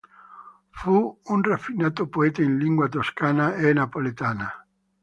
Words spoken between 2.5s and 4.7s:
lingua toscana e napoletana.